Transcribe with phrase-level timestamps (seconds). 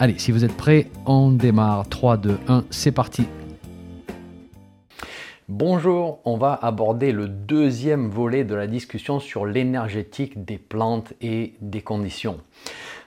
[0.00, 1.88] Allez, si vous êtes prêts, on démarre.
[1.88, 3.26] 3, 2, 1, c'est parti.
[5.48, 11.54] Bonjour, on va aborder le deuxième volet de la discussion sur l'énergétique des plantes et
[11.60, 12.38] des conditions.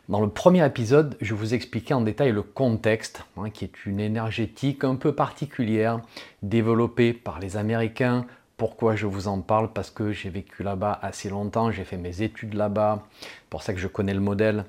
[0.09, 4.01] Dans le premier épisode, je vous expliquais en détail le contexte, hein, qui est une
[4.01, 6.01] énergétique un peu particulière,
[6.43, 8.25] développée par les Américains.
[8.57, 9.71] Pourquoi je vous en parle?
[9.71, 13.05] Parce que j'ai vécu là-bas assez longtemps, j'ai fait mes études là-bas,
[13.49, 14.65] pour ça que je connais le modèle.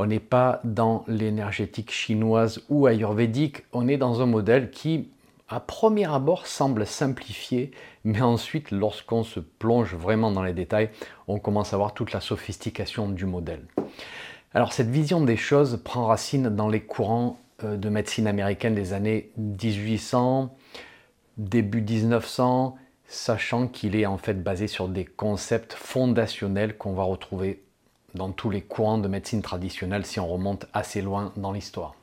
[0.00, 5.08] On n'est pas dans l'énergétique chinoise ou ayurvédique, on est dans un modèle qui,
[5.48, 7.72] à premier abord, semble simplifié,
[8.04, 10.90] mais ensuite, lorsqu'on se plonge vraiment dans les détails,
[11.26, 13.64] on commence à voir toute la sophistication du modèle.
[14.54, 18.92] Alors cette vision des choses prend racine dans les courants euh, de médecine américaine des
[18.92, 20.56] années 1800,
[21.38, 22.76] début 1900,
[23.08, 27.64] sachant qu'il est en fait basé sur des concepts fondationnels qu'on va retrouver
[28.18, 31.94] dans tous les courants de médecine traditionnelle si on remonte assez loin dans l'histoire.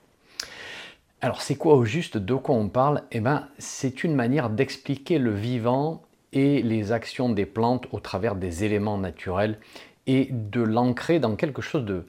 [1.21, 3.03] Alors c'est quoi au juste de quoi on parle?
[3.11, 6.01] Eh bien c'est une manière d'expliquer le vivant
[6.33, 9.59] et les actions des plantes au travers des éléments naturels
[10.07, 12.05] et de l'ancrer dans quelque chose de,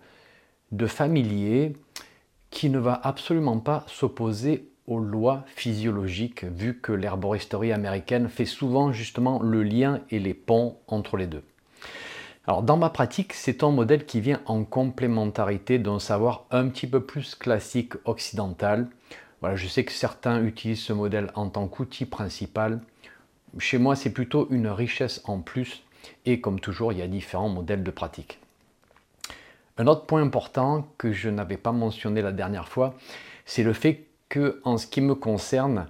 [0.73, 1.77] de familier
[2.51, 8.93] qui ne va absolument pas s'opposer aux lois physiologiques, vu que l'herboristerie américaine fait souvent
[8.93, 11.43] justement le lien et les ponts entre les deux.
[12.49, 16.87] Alors dans ma pratique, c'est un modèle qui vient en complémentarité d'un savoir un petit
[16.87, 18.87] peu plus classique occidental.
[19.41, 22.81] Voilà, je sais que certains utilisent ce modèle en tant qu'outil principal.
[23.59, 25.83] Chez moi, c'est plutôt une richesse en plus
[26.25, 28.39] et comme toujours, il y a différents modèles de pratique.
[29.77, 32.95] Un autre point important que je n'avais pas mentionné la dernière fois,
[33.45, 35.87] c'est le fait que en ce qui me concerne,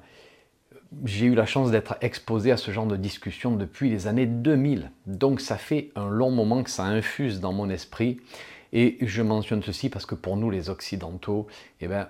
[1.05, 4.91] j'ai eu la chance d'être exposé à ce genre de discussion depuis les années 2000.
[5.07, 8.21] Donc ça fait un long moment que ça infuse dans mon esprit.
[8.73, 11.47] Et je mentionne ceci parce que pour nous les Occidentaux,
[11.81, 12.09] eh ben,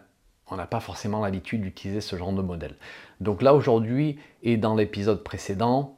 [0.49, 2.77] on n'a pas forcément l'habitude d'utiliser ce genre de modèle.
[3.21, 5.97] Donc là aujourd'hui et dans l'épisode précédent,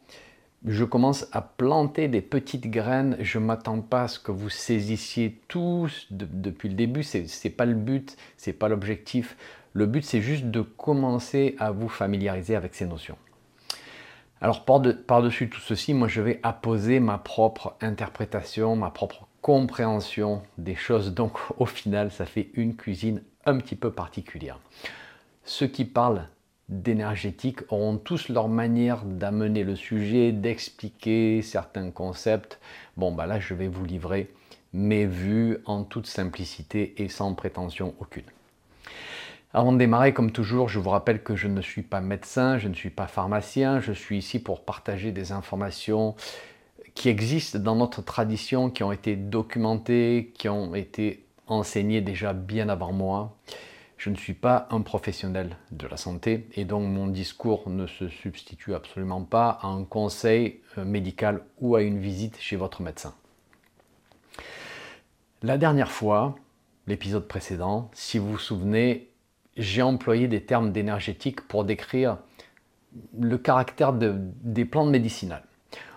[0.65, 3.17] je commence à planter des petites graines.
[3.21, 7.05] Je ne m'attends pas à ce que vous saisissiez tous depuis le début.
[7.05, 9.37] Ce n'est pas le but, ce n'est pas l'objectif.
[9.79, 13.17] Le but, c'est juste de commencer à vous familiariser avec ces notions.
[14.41, 20.75] Alors, par-dessus tout ceci, moi, je vais apposer ma propre interprétation, ma propre compréhension des
[20.75, 21.15] choses.
[21.15, 24.59] Donc, au final, ça fait une cuisine un petit peu particulière.
[25.45, 26.27] Ceux qui parlent
[26.69, 32.59] d'énergétique auront tous leur manière d'amener le sujet, d'expliquer certains concepts.
[32.97, 34.29] Bon, bah là, je vais vous livrer
[34.73, 38.25] mes vues en toute simplicité et sans prétention aucune.
[39.55, 42.69] Avant de démarrer, comme toujours, je vous rappelle que je ne suis pas médecin, je
[42.69, 46.17] ne suis pas pharmacien, je suis ici pour partager des informations
[46.95, 52.69] qui existent dans notre tradition, qui ont été documentées, qui ont été enseignées déjà bien
[52.69, 53.39] avant moi.
[53.97, 58.09] Je ne suis pas un professionnel de la santé et donc mon discours ne se
[58.09, 63.15] substitue absolument pas à un conseil euh, médical ou à une visite chez votre médecin.
[65.43, 66.37] La dernière fois,
[66.87, 69.09] l'épisode précédent, si vous vous souvenez,
[69.59, 72.19] j'ai employé des termes d'énergétique pour décrire
[73.19, 75.45] le caractère des plantes médicinales.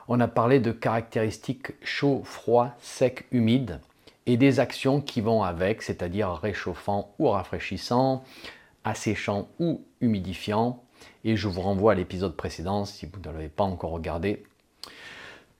[0.07, 3.79] On a parlé de caractéristiques chaud, froid, sec, humide
[4.25, 8.23] et des actions qui vont avec, c'est-à-dire réchauffant ou rafraîchissant,
[8.83, 10.83] asséchant ou humidifiant.
[11.23, 14.43] Et je vous renvoie à l'épisode précédent si vous ne l'avez pas encore regardé.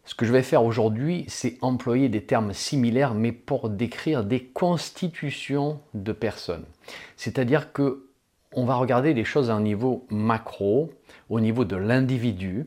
[0.03, 4.43] Ce que je vais faire aujourd'hui, c'est employer des termes similaires, mais pour décrire des
[4.43, 6.65] constitutions de personnes.
[7.17, 8.07] C'est-à-dire que
[8.53, 10.91] on va regarder les choses à un niveau macro,
[11.29, 12.65] au niveau de l'individu,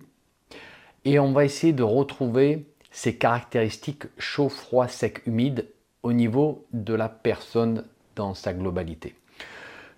[1.05, 5.69] et on va essayer de retrouver ces caractéristiques chaud, froid, sec, humide
[6.03, 7.85] au niveau de la personne
[8.17, 9.15] dans sa globalité.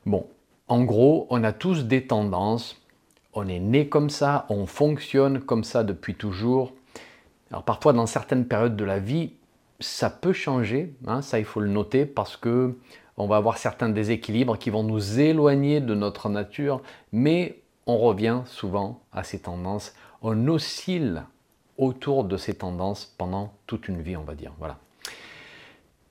[0.06, 0.26] Bon,
[0.68, 2.80] en gros, on a tous des tendances,
[3.34, 6.72] on est né comme ça, on fonctionne comme ça depuis toujours,
[7.50, 9.32] alors parfois dans certaines périodes de la vie,
[9.80, 12.76] ça peut changer, hein, ça il faut le noter parce que
[13.18, 16.82] on va avoir certains déséquilibres qui vont nous éloigner de notre nature,
[17.12, 21.22] mais on revient souvent à ces tendances, on oscille
[21.78, 24.52] autour de ces tendances pendant toute une vie, on va dire.
[24.58, 24.78] Voilà.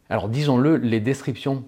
[0.10, 1.64] Alors disons-le, les descriptions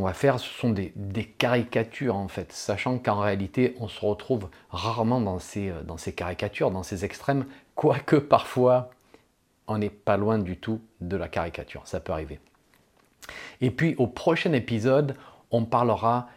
[0.00, 0.92] va faire, ce sont des,
[1.38, 6.12] caricatures en fait, sachant qu'en réalité, on se retrouve rarement dans ces, euh, dans ces
[6.12, 8.90] caricatures, dans ces extrêmes, quoique parfois,
[9.66, 12.40] on n'est pas loin du tout de la caricature, ça peut arriver.
[13.60, 15.16] Et puis au prochain épisode,
[15.50, 16.28] on parlera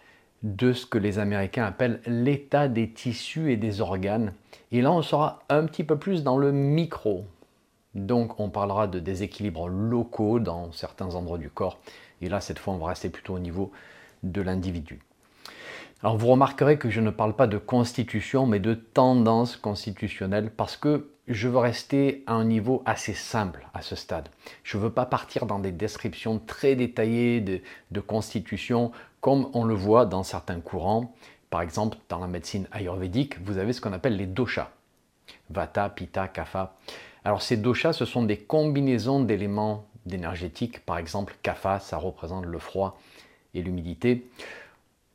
[0.43, 4.33] de ce que les Américains appellent l'état des tissus et des organes.
[4.71, 7.25] Et là, on sera un petit peu plus dans le micro.
[7.95, 11.79] Donc, on parlera de déséquilibres locaux dans certains endroits du corps.
[12.21, 13.71] Et là, cette fois, on va rester plutôt au niveau
[14.23, 14.99] de l'individu.
[16.01, 20.77] Alors, vous remarquerez que je ne parle pas de constitution, mais de tendance constitutionnelle, parce
[20.77, 24.29] que je veux rester à un niveau assez simple à ce stade.
[24.63, 27.61] Je ne veux pas partir dans des descriptions très détaillées de,
[27.91, 31.13] de constitution comme on le voit dans certains courants.
[31.49, 34.71] Par exemple, dans la médecine ayurvédique, vous avez ce qu'on appelle les doshas.
[35.49, 36.75] Vata, Pitta, Kapha.
[37.23, 40.85] Alors ces doshas, ce sont des combinaisons d'éléments énergétiques.
[40.85, 42.99] Par exemple, Kapha, ça représente le froid
[43.53, 44.29] et l'humidité.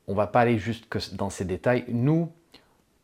[0.07, 1.85] On va pas aller juste dans ces détails.
[1.87, 2.31] Nous,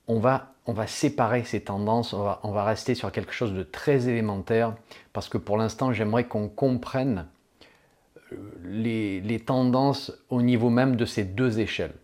[0.07, 3.53] on va, on va séparer ces tendances, on va, on va rester sur quelque chose
[3.53, 4.75] de très élémentaire,
[5.13, 7.27] parce que pour l'instant, j'aimerais qu'on comprenne
[8.63, 11.95] les, tendances au niveau même de ces deux échelles,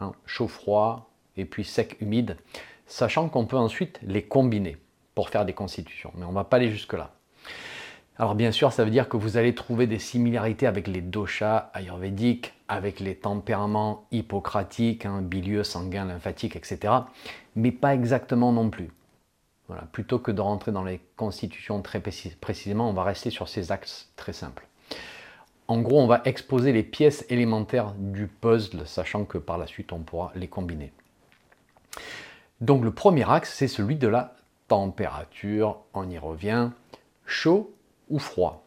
[0.00, 2.36] hein, chaud-froid et puis sec-humide,
[2.86, 4.76] sachant qu'on peut ensuite les combiner
[5.14, 7.12] pour faire des constitutions, mais on ne va pas aller jusque-là.
[8.22, 11.72] Alors bien sûr, ça veut dire que vous allez trouver des similarités avec les doshas
[11.74, 16.94] ayurvédiques, avec les tempéraments hippocratiques, hein, bilieux, sanguins, lymphatiques, etc.
[17.56, 18.92] Mais pas exactement non plus.
[19.66, 19.82] Voilà.
[19.90, 22.00] Plutôt que de rentrer dans les constitutions très
[22.40, 24.68] précisément, on va rester sur ces axes très simples.
[25.66, 29.92] En gros, on va exposer les pièces élémentaires du puzzle, sachant que par la suite,
[29.92, 30.92] on pourra les combiner.
[32.60, 34.36] Donc le premier axe, c'est celui de la
[34.68, 35.78] température.
[35.92, 36.70] On y revient.
[37.26, 37.74] Chaud
[38.08, 38.64] ou froid.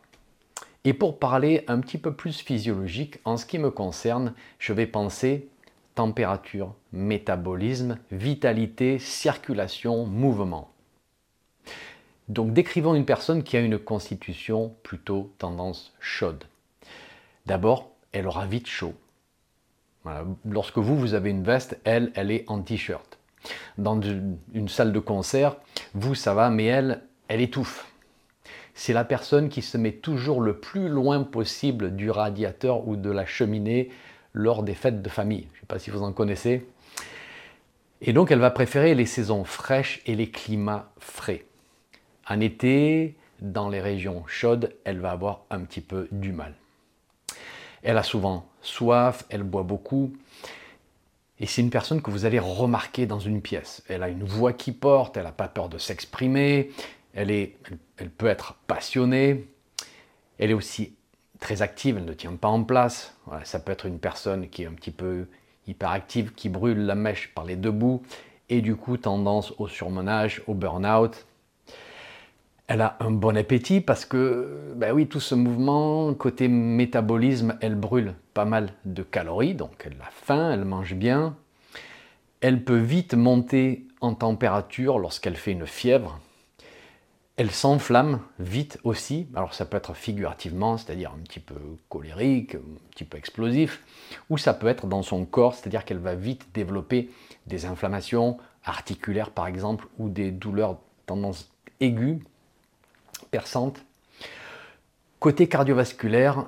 [0.83, 4.85] Et pour parler un petit peu plus physiologique, en ce qui me concerne, je vais
[4.85, 5.47] penser
[5.95, 10.69] température, métabolisme, vitalité, circulation, mouvement.
[12.27, 16.43] Donc décrivons une personne qui a une constitution plutôt tendance chaude.
[17.45, 18.93] D'abord, elle aura vite chaud.
[20.45, 23.17] Lorsque vous, vous avez une veste, elle, elle est en t-shirt.
[23.77, 25.55] Dans une salle de concert,
[25.93, 27.91] vous, ça va, mais elle, elle étouffe.
[28.75, 33.09] C'est la personne qui se met toujours le plus loin possible du radiateur ou de
[33.09, 33.89] la cheminée
[34.33, 35.47] lors des fêtes de famille.
[35.53, 36.67] Je ne sais pas si vous en connaissez.
[38.01, 41.45] Et donc, elle va préférer les saisons fraîches et les climats frais.
[42.27, 46.53] En été, dans les régions chaudes, elle va avoir un petit peu du mal.
[47.81, 50.13] Elle a souvent soif, elle boit beaucoup.
[51.39, 53.83] Et c'est une personne que vous allez remarquer dans une pièce.
[53.87, 56.71] Elle a une voix qui porte, elle n'a pas peur de s'exprimer,
[57.15, 59.47] elle, peut être passionnée,
[60.37, 60.95] elle est aussi
[61.39, 63.17] très active, elle ne tient pas en place.
[63.43, 65.25] ça peut être une personne qui est un petit peu
[65.67, 68.03] hyperactive, qui brûle la mèche par les deux bouts,
[68.49, 71.25] et du coup tendance au surmenage, au burn-out.
[72.67, 77.75] Elle a un bon appétit parce que, ben oui, tout ce mouvement, côté métabolisme, elle
[77.75, 81.35] brûle pas mal de calories, donc elle a faim, elle mange bien.
[82.41, 86.19] Elle peut vite monter en température lorsqu'elle fait une fièvre.
[87.37, 91.55] Elle s'enflamme vite aussi, alors ça peut être figurativement, c'est-à-dire un petit peu
[91.89, 93.83] colérique, un petit peu explosif,
[94.29, 97.09] ou ça peut être dans son corps, c'est-à-dire qu'elle va vite développer
[97.45, 102.19] des inflammations articulaires par exemple, ou des douleurs tendance aiguës
[103.31, 103.83] perçante.
[105.19, 106.45] Côté cardiovasculaire,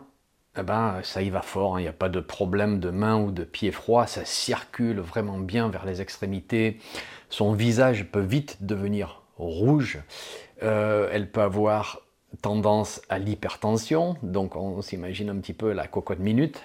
[0.58, 1.80] eh ben, ça y va fort, hein.
[1.82, 5.38] il n'y a pas de problème de main ou de pied froid, ça circule vraiment
[5.38, 6.80] bien vers les extrémités.
[7.30, 10.00] Son visage peut vite devenir rouge.
[10.64, 12.02] Euh, elle peut avoir
[12.42, 16.62] tendance à l'hypertension, donc on s'imagine un petit peu la cocotte minute.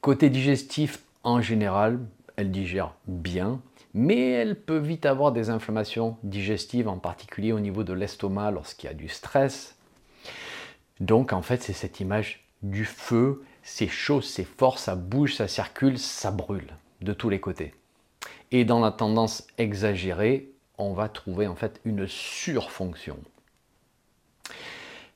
[0.00, 2.00] Côté digestif, en général,
[2.36, 3.60] elle digère bien
[3.94, 8.88] mais elle peut vite avoir des inflammations digestives, en particulier au niveau de l'estomac lorsqu'il
[8.88, 9.76] y a du stress.
[11.00, 15.46] Donc en fait, c'est cette image du feu, c'est chaud, c'est fort, ça bouge, ça
[15.48, 17.72] circule, ça brûle de tous les côtés.
[18.50, 23.18] Et dans la tendance exagérée, on va trouver en fait une surfonction.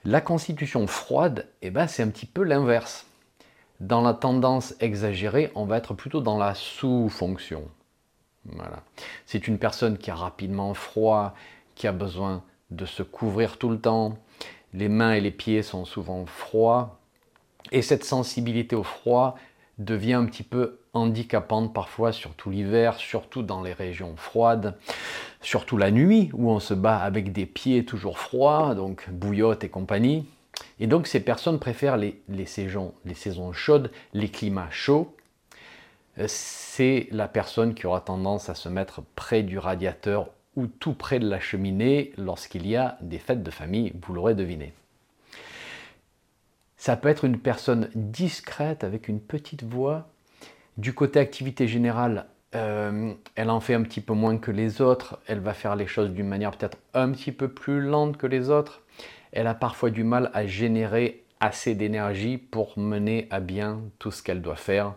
[0.05, 3.07] La constitution froide, eh ben, c'est un petit peu l'inverse.
[3.81, 7.69] Dans la tendance exagérée, on va être plutôt dans la sous-fonction.
[8.45, 8.83] Voilà.
[9.27, 11.35] C'est une personne qui a rapidement froid,
[11.75, 14.19] qui a besoin de se couvrir tout le temps.
[14.73, 16.99] Les mains et les pieds sont souvent froids.
[17.71, 19.37] Et cette sensibilité au froid
[19.79, 24.77] devient un petit peu handicapante parfois, surtout l'hiver, surtout dans les régions froides,
[25.41, 29.69] surtout la nuit où on se bat avec des pieds toujours froids, donc bouillotte et
[29.69, 30.27] compagnie.
[30.81, 35.15] Et donc ces personnes préfèrent les, saisons, les saisons chaudes, les climats chauds.
[36.19, 40.93] Euh, c'est la personne qui aura tendance à se mettre près du radiateur ou tout
[40.93, 44.73] près de la cheminée lorsqu'il y a des fêtes de famille, vous l'aurez deviné.
[46.77, 50.09] Ça peut être une personne discrète avec une petite voix.
[50.77, 55.19] Du côté activité générale, euh, elle en fait un petit peu moins que les autres.
[55.27, 58.51] Elle va faire les choses d'une manière peut-être un petit peu plus lente que les
[58.51, 58.83] autres.
[59.33, 64.23] Elle a parfois du mal à générer assez d'énergie pour mener à bien tout ce
[64.23, 64.95] qu'elle doit faire.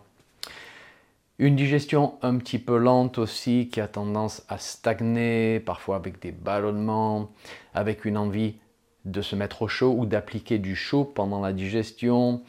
[1.40, 6.32] Une digestion un petit peu lente aussi qui a tendance à stagner, parfois avec des
[6.32, 7.32] ballonnements,
[7.74, 8.56] avec une envie
[9.06, 12.44] de se mettre au chaud ou d'appliquer du chaud pendant la digestion.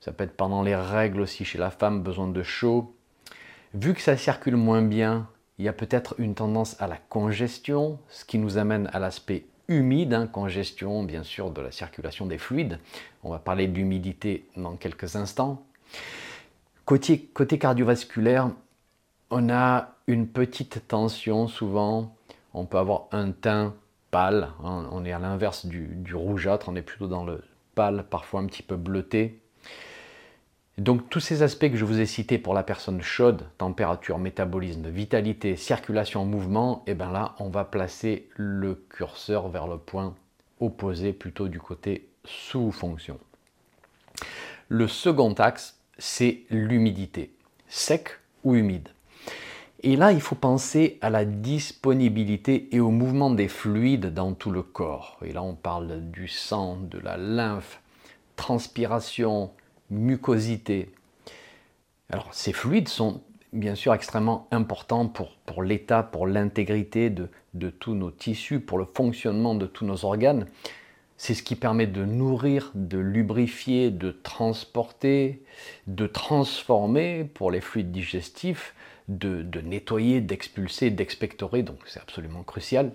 [0.00, 2.96] Ça peut être pendant les règles aussi chez la femme, besoin de chaud.
[3.74, 7.98] Vu que ça circule moins bien, il y a peut-être une tendance à la congestion,
[8.08, 12.36] ce qui nous amène à l'aspect humide, hein, congestion bien sûr de la circulation des
[12.36, 12.78] fluides.
[13.22, 15.64] On va parler d'humidité dans quelques instants.
[16.84, 18.50] Côté, cardiovasculaire,
[19.30, 22.14] on a une petite tension souvent.
[22.52, 23.74] On peut avoir un teint
[24.10, 24.50] pâle.
[24.62, 24.86] Hein.
[24.92, 27.42] on est à l'inverse du, rougeâtre, on est plutôt dans le
[27.74, 29.41] pâle, parfois un petit peu bleuté.
[30.78, 34.88] Donc tous ces aspects que je vous ai cités pour la personne chaude, température, métabolisme,
[34.88, 40.14] vitalité, circulation, mouvement, et eh bien là on va placer le curseur vers le point
[40.60, 43.18] opposé, plutôt du côté sous-fonction.
[44.68, 47.34] Le second axe, c'est l'humidité,
[47.68, 48.88] sec ou humide.
[49.84, 54.52] Et là, il faut penser à la disponibilité et au mouvement des fluides dans tout
[54.52, 55.18] le corps.
[55.24, 57.80] Et là, on parle du sang, de la lymphe,
[58.36, 59.50] transpiration,
[59.92, 60.90] mucosité.
[62.10, 63.22] Alors, ces fluides sont
[63.52, 68.86] bien sûr extrêmement importants pour, l'état, pour l'intégrité de, de tous nos tissus, pour le
[68.86, 70.46] fonctionnement de tous nos organes.
[71.16, 75.42] C'est ce qui permet de nourrir, de lubrifier, de transporter,
[75.86, 78.74] de transformer pour les fluides digestifs,
[79.08, 82.92] de, nettoyer, d'expulser, d'expectorer, donc c'est absolument crucial.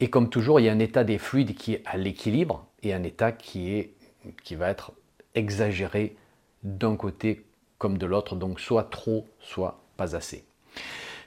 [0.00, 2.94] Et comme toujours, il y a un état des fluides qui est à l'équilibre et
[2.94, 3.94] un état qui, est,
[4.42, 4.92] qui va être
[5.34, 6.16] exagéré
[6.62, 7.44] d'un côté
[7.78, 10.44] comme de l'autre, donc soit trop, soit pas assez.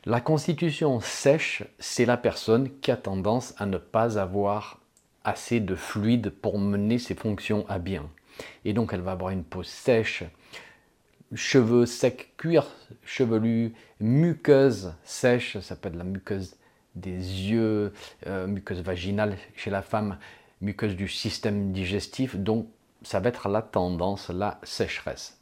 [0.05, 4.79] La constitution sèche, c'est la personne qui a tendance à ne pas avoir
[5.23, 8.09] assez de fluide pour mener ses fonctions à bien.
[8.63, 10.23] Et donc elle va avoir une peau sèche,
[11.35, 12.67] cheveux secs, cuir
[13.03, 16.55] chevelu, muqueuse sèche, ça peut être la muqueuse
[16.95, 17.93] des yeux,
[18.27, 20.17] euh, muqueuse vaginale chez la femme,
[20.61, 22.67] muqueuse du système digestif, donc
[23.07, 25.39] ça va être la tendance, la sécheresse.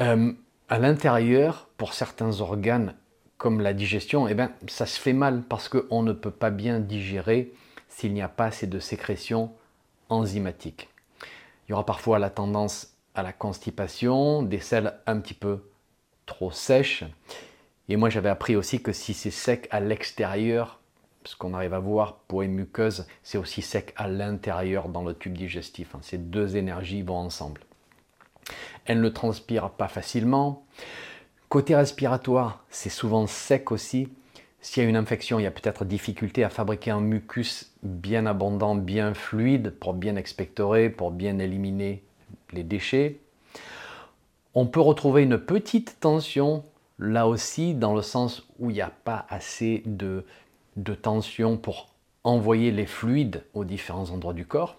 [0.00, 0.32] Euh,
[0.70, 2.94] à l'intérieur, pour certains organes
[3.36, 6.80] comme la digestion, eh ben, ça se fait mal parce qu'on ne peut pas bien
[6.80, 7.52] digérer
[7.88, 9.52] s'il n'y a pas assez de sécrétion
[10.08, 10.88] enzymatique.
[11.66, 15.68] Il y aura parfois la tendance à la constipation, des selles un petit peu
[16.24, 17.04] trop sèches.
[17.90, 20.80] Et moi j'avais appris aussi que si c'est sec à l'extérieur,
[21.24, 25.14] ce qu'on arrive à voir, peau et muqueuse, c'est aussi sec à l'intérieur dans le
[25.14, 25.94] tube digestif.
[25.94, 26.00] Hein.
[26.02, 27.60] Ces deux énergies vont ensemble.
[28.84, 30.64] Elle ne transpire pas facilement.
[31.48, 34.08] Côté respiratoire, c'est souvent sec aussi.
[34.60, 38.26] S'il y a une infection, il y a peut-être difficulté à fabriquer un mucus bien
[38.26, 42.02] abondant, bien fluide pour bien expectorer, pour bien éliminer
[42.52, 43.18] les déchets.
[44.54, 46.64] On peut retrouver une petite tension
[46.98, 50.24] là aussi dans le sens où il n'y a pas assez de,
[50.76, 51.88] de tension pour
[52.24, 54.76] envoyer les fluides aux différents endroits du corps.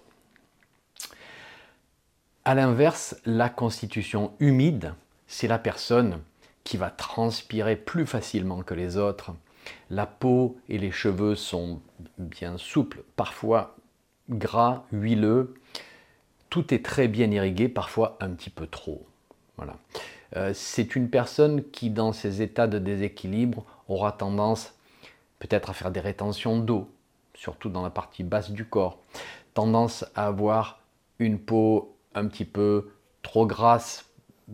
[2.46, 4.94] A l'inverse, la constitution humide,
[5.28, 6.20] c'est la personne
[6.64, 9.32] qui va transpirer plus facilement que les autres.
[9.90, 11.82] La peau et les cheveux sont
[12.18, 13.76] bien souples, parfois
[14.30, 15.54] gras, huileux
[16.54, 19.08] tout est très bien irrigué, parfois un petit peu trop.
[19.58, 19.76] Voilà.
[20.36, 24.76] Euh, c'est une personne qui, dans ces états de déséquilibre, aura tendance
[25.44, 26.90] peut-être à faire des rétentions d'eau,
[27.34, 29.00] surtout dans la partie basse du corps,
[29.54, 30.80] tendance à avoir
[31.20, 34.10] une peau un petit peu trop grasse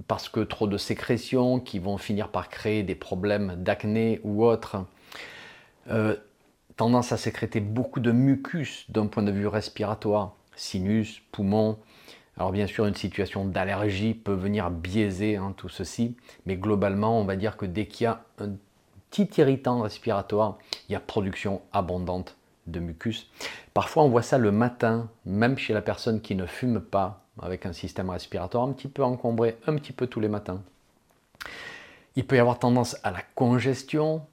[0.08, 4.77] parce que trop de sécrétions qui vont finir par créer des problèmes d'acné ou autres,
[5.91, 6.15] euh,
[6.75, 11.77] tendance à sécréter beaucoup de mucus d'un point de vue respiratoire, sinus, poumons.
[12.36, 16.15] Alors bien sûr, une situation d'allergie peut venir biaiser hein, tout ceci,
[16.48, 18.55] mais globalement, on va dire que dès qu'il y a un
[19.09, 22.35] petit irritant respiratoire, il y a production abondante
[22.67, 23.29] de mucus.
[23.73, 27.65] Parfois, on voit ça le matin, même chez la personne qui ne fume pas, avec
[27.65, 30.61] un système respiratoire un petit peu encombré, un petit peu tous les matins.
[32.15, 34.25] Il peut y avoir tendance à la congestion.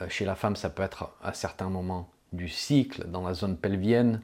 [0.00, 3.56] Euh, chez la femme, ça peut être à certains moments du cycle, dans la zone
[3.56, 4.20] pelvienne.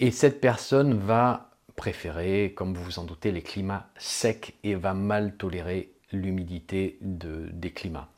[0.00, 4.94] Et cette personne va préférer, comme vous vous en doutez, les climats secs et va
[4.94, 8.08] mal tolérer l'humidité de, des climats.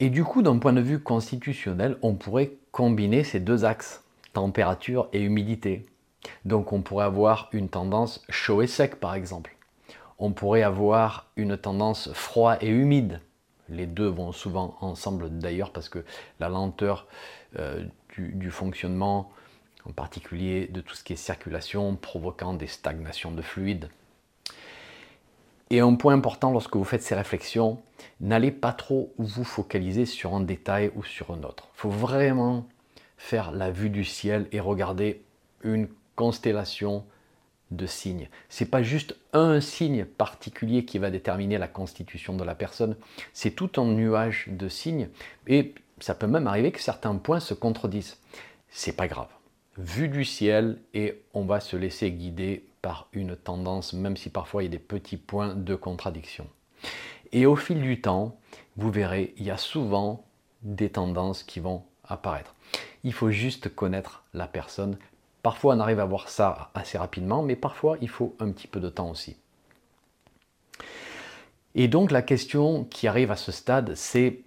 [0.00, 5.08] Et du coup, d'un point de vue constitutionnel, on pourrait combiner ces deux axes, température
[5.12, 5.86] et humidité.
[6.44, 9.56] Donc on pourrait avoir une tendance chaud et sec par exemple.
[10.18, 13.20] On pourrait avoir une tendance froid et humide.
[13.68, 16.04] Les deux vont souvent ensemble d'ailleurs parce que
[16.40, 17.06] la lenteur
[17.58, 17.84] euh,
[18.16, 19.30] du, fonctionnement,
[19.84, 23.88] en particulier de tout ce qui est circulation, provoquant des stagnations de fluide.
[25.70, 27.80] Et un point important lorsque vous faites ces réflexions,
[28.20, 31.68] n'allez pas trop vous focaliser sur un détail ou sur un autre.
[31.74, 32.66] Il faut vraiment
[33.18, 35.22] faire la vue du ciel et regarder
[35.62, 37.04] une constellation
[37.70, 38.28] de signes.
[38.48, 42.96] C'est pas juste un signe particulier qui va déterminer la constitution de la personne,
[43.34, 45.08] c'est tout un nuage de signes
[45.46, 48.16] et ça peut même arriver que certains points se contredisent.
[48.70, 49.28] C'est pas grave.
[49.76, 54.62] Vue du ciel et on va se laisser guider par une tendance, même si parfois
[54.62, 56.46] il y a des petits points de contradiction.
[57.32, 58.38] Et au fil du temps,
[58.76, 60.24] vous verrez, il y a souvent
[60.62, 62.54] des tendances qui vont apparaître.
[63.04, 64.98] Il faut juste connaître la personne
[65.42, 68.80] Parfois, on arrive à voir ça assez rapidement, mais parfois, il faut un petit peu
[68.80, 69.36] de temps aussi.
[71.74, 74.40] Et donc, la question qui arrive à ce stade, c'est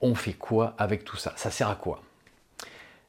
[0.00, 1.32] on fait quoi avec tout ça?
[1.36, 2.02] Ça sert à quoi?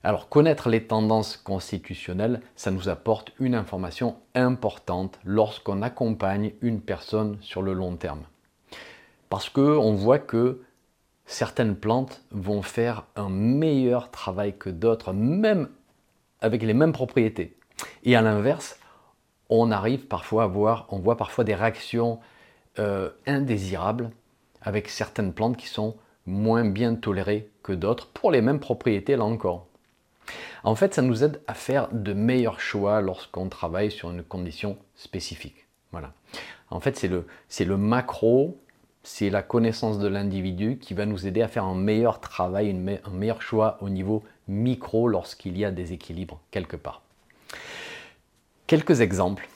[0.05, 7.39] Alors, connaître les tendances constitutionnelles, ça nous apporte une information importante lorsqu'on accompagne une personne
[7.41, 8.21] sur le long terme.
[9.29, 10.61] Parce qu'on voit que
[11.25, 15.69] certaines plantes vont faire un meilleur travail que d'autres, même
[16.39, 17.57] avec les mêmes propriétés.
[18.03, 18.79] Et à l'inverse,
[19.49, 22.19] on arrive parfois à voir, on voit parfois des réactions
[22.77, 24.11] euh, indésirables
[24.61, 25.95] avec certaines plantes qui sont
[26.27, 29.65] moins bien tolérées que d'autres pour les mêmes propriétés là encore.
[30.63, 34.77] En fait, ça nous aide à faire de meilleurs choix lorsqu'on travaille sur une condition
[34.95, 35.65] spécifique.
[35.91, 36.13] Voilà.
[36.69, 38.59] En fait, c'est le, macro,
[39.03, 43.11] c'est la connaissance de l'individu qui va nous aider à faire un meilleur travail, un
[43.11, 47.01] meilleur choix au niveau micro lorsqu'il y a des équilibres quelque part.
[48.67, 49.47] Quelques exemples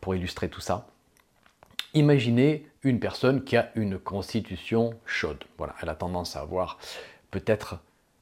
[0.00, 0.86] pour illustrer tout ça.
[1.94, 5.44] Imaginez une personne qui a une constitution chaude.
[5.58, 6.78] Voilà, elle a tendance à avoir
[7.30, 7.78] peut-être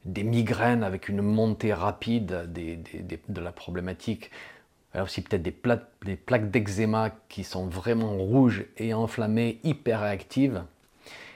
[0.07, 4.31] des migraines avec une montée rapide de la problématique.
[4.92, 5.55] Elle a aussi peut-être des,
[6.05, 10.62] des plaques d'eczéma qui sont vraiment rouges et enflammées, hyper réactives.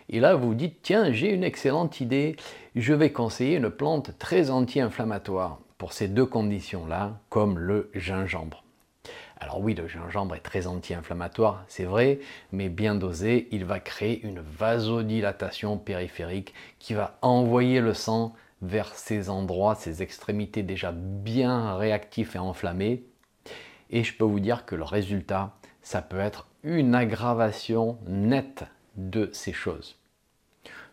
[0.09, 2.37] Et là, vous vous dites, tiens, j'ai une excellente idée,
[2.74, 8.64] je vais conseiller une plante très anti-inflammatoire pour ces deux conditions-là, comme le gingembre.
[9.38, 12.20] Alors oui, le gingembre est très anti-inflammatoire, c'est vrai,
[12.52, 18.94] mais bien dosé, il va créer une vasodilatation périphérique qui va envoyer le sang vers
[18.94, 23.05] ces endroits, ces extrémités déjà bien réactifs et enflammés.
[23.90, 28.64] Et je peux vous dire que le résultat, ça peut être une aggravation nette
[28.96, 29.96] de ces choses.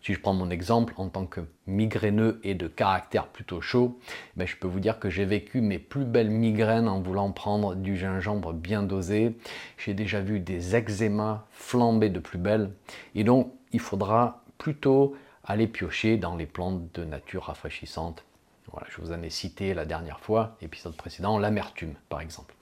[0.02, 4.00] Si je prends mon exemple en tant que migraineux et de caractère plutôt chaud,
[4.38, 7.76] ben je peux vous dire que j'ai vécu mes plus belles migraines en voulant prendre
[7.76, 9.36] du gingembre bien dosé.
[9.78, 12.72] J'ai déjà vu des eczémas flamber de plus belle.
[13.16, 15.16] Et donc, il faudra plutôt
[15.48, 18.24] aller piocher dans les plantes de nature rafraîchissante.
[18.72, 22.54] Voilà, je vous en ai cité la dernière fois, épisode précédent, l'amertume par exemple.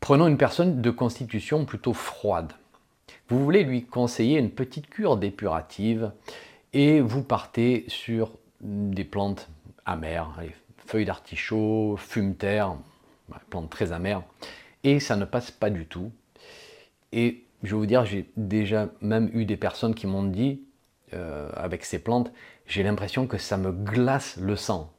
[0.00, 2.52] Prenons une personne de constitution plutôt froide.
[3.28, 6.10] Vous voulez lui conseiller une petite cure dépurative
[6.72, 9.48] et vous partez sur des plantes
[9.84, 10.40] amères,
[10.86, 12.76] feuilles d'artichaut, fume-terre,
[13.50, 14.22] plantes très amères,
[14.82, 16.10] et ça ne passe pas du tout.
[17.12, 20.62] Et je vais vous dire, j'ai déjà même eu des personnes qui m'ont dit,
[21.14, 22.32] euh, avec ces plantes,
[22.66, 24.92] j'ai l'impression que ça me glace le sang.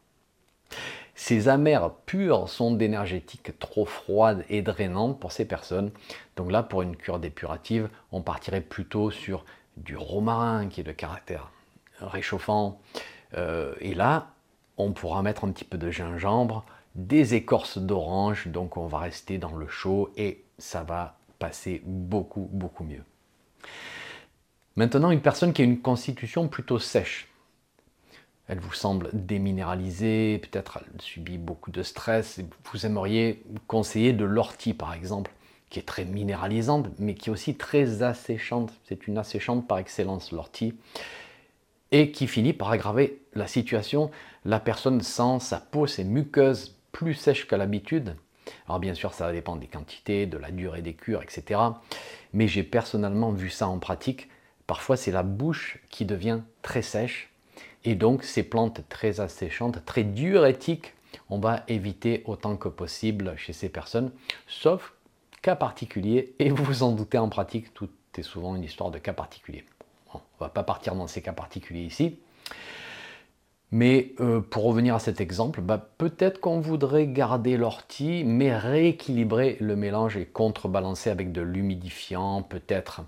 [1.15, 5.91] Ces amers pures sont d'énergétiques trop froides et drainantes pour ces personnes.
[6.35, 9.45] Donc là, pour une cure dépurative, on partirait plutôt sur
[9.77, 11.51] du romarin qui est de caractère
[11.99, 12.81] réchauffant.
[13.35, 14.31] Euh, et là,
[14.77, 19.37] on pourra mettre un petit peu de gingembre, des écorces d'orange, donc on va rester
[19.37, 23.03] dans le chaud et ça va passer beaucoup, beaucoup mieux.
[24.75, 27.27] Maintenant, une personne qui a une constitution plutôt sèche,
[28.47, 34.73] elle vous semble déminéralisée, peut-être elle subit beaucoup de stress, vous aimeriez conseiller de l'ortie
[34.73, 35.31] par exemple,
[35.69, 38.73] qui est très minéralisante, mais qui est aussi très asséchante.
[38.83, 40.75] C'est une asséchante par excellence, l'ortie,
[41.91, 44.11] et qui finit par aggraver la situation.
[44.45, 48.15] La personne sent sa peau, ses muqueuses plus sèches qu'à l'habitude.
[48.67, 51.59] Alors bien sûr, ça dépend des quantités, de la durée des cures, etc.
[52.33, 54.29] Mais j'ai personnellement vu ça en pratique.
[54.67, 57.29] Parfois, c'est la bouche qui devient très sèche
[57.83, 60.93] et donc ces plantes très asséchantes, très diurétiques,
[61.29, 64.11] on va éviter autant que possible chez ces personnes,
[64.47, 64.93] sauf
[65.41, 68.99] cas particulier, et vous vous en doutez en pratique, tout est souvent une histoire de
[68.99, 69.65] cas particulier.
[70.13, 72.17] on ne va pas partir dans ces cas particuliers ici.
[73.71, 79.57] Mais euh, pour revenir à cet exemple, bah, peut-être qu'on voudrait garder l'ortie, mais rééquilibrer
[79.59, 83.01] le mélange et contrebalancer avec de l'humidifiant, peut-être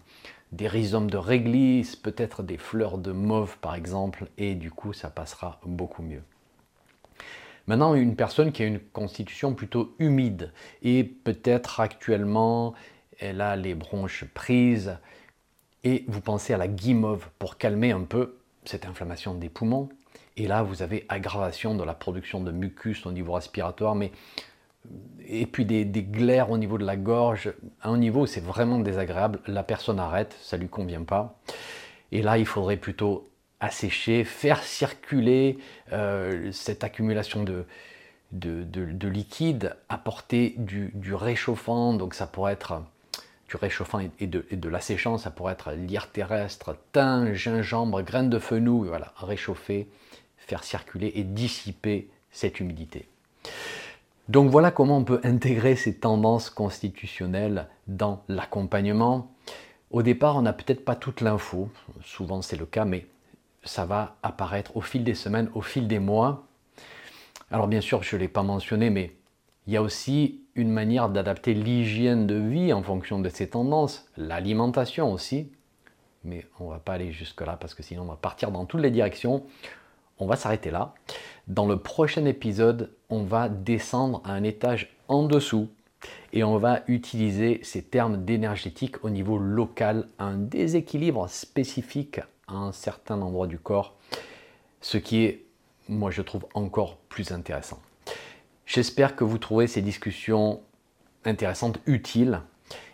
[0.56, 5.10] des rhizomes de réglisse, peut-être des fleurs de mauve par exemple, et du coup ça
[5.10, 6.24] passera beaucoup mieux.
[7.68, 12.74] Maintenant, une personne qui a une constitution plutôt humide et peut-être actuellement
[13.20, 14.98] elle a les bronches prises
[15.84, 19.90] et vous pensez à la guimauve pour calmer un peu cette inflammation des poumons,
[20.38, 24.12] et là, vous avez aggravation de la production de mucus au niveau respiratoire, mais
[25.28, 29.40] et puis des, glaires au niveau de la gorge, à un niveau c'est vraiment désagréable,
[29.48, 31.40] la personne arrête, ça lui convient pas.
[32.12, 35.58] Et là, il faudrait plutôt assécher, faire circuler
[35.92, 37.66] euh, cette accumulation de,
[38.32, 42.84] de, liquide, apporter du, réchauffant, donc ça pourrait être
[43.50, 48.30] du réchauffant et de, et de l'asséchant, ça pourrait être lierre terrestre, thym, gingembre, graines
[48.30, 49.88] de fenouil, voilà, réchauffer,
[50.38, 53.08] faire circuler et dissiper cette humidité.
[54.28, 59.32] Donc voilà comment on peut intégrer ces tendances constitutionnelles dans l'accompagnement.
[59.92, 61.70] Au départ, on n'a peut-être pas toute l'info,
[62.04, 63.06] souvent c'est le cas, mais
[63.64, 66.48] ça va apparaître au fil des semaines, au fil des mois.
[67.52, 69.16] Alors bien sûr, je ne l'ai pas mentionné, mais
[69.68, 74.10] il y a aussi une manière d'adapter l'hygiène de vie en fonction de ces tendances,
[74.18, 75.52] l'alimentation aussi,
[76.24, 78.82] mais on ne va pas aller jusque-là parce que sinon on va partir dans toutes
[78.82, 79.44] les directions
[80.20, 80.94] on va s'arrêter là.
[81.48, 85.70] Dans le prochain épisode, on va descendre à un étage en dessous
[86.34, 92.72] et on va utiliser ces termes d'énergétique au niveau local, un déséquilibre spécifique à un
[92.72, 93.96] certain endroit du corps,
[94.82, 95.46] ce qui est,
[95.90, 97.80] moi je trouve, encore plus intéressant.
[98.66, 100.62] J'espère que vous trouvez ces discussions
[101.24, 102.42] intéressantes, utiles.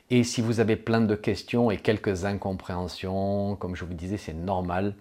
[0.10, 4.34] Et si vous avez plein de questions et quelques incompréhensions, comme je vous disais, c'est
[4.34, 4.95] normal.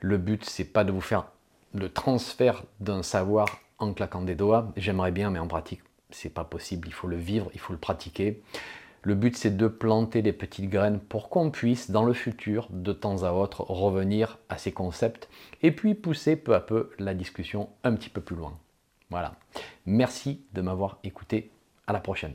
[0.00, 1.26] Le but, c'est pas de vous faire
[1.74, 4.72] le transfert d'un savoir en claquant des doigts.
[4.76, 6.88] J'aimerais bien, mais en pratique, c'est pas possible.
[6.88, 8.42] Il faut le vivre, il faut le pratiquer.
[9.02, 12.92] Le but, c'est de planter des petites graines pour qu'on puisse, dans le futur, de
[12.92, 15.28] temps à autre, revenir à ces concepts
[15.62, 18.56] et puis pousser peu à peu la discussion un petit peu plus loin.
[19.10, 19.34] Voilà.
[19.84, 21.50] Merci de m'avoir écouté.
[21.86, 22.34] À la prochaine.